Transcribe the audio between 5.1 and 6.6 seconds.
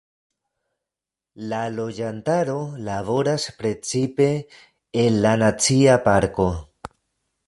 la nacia parko.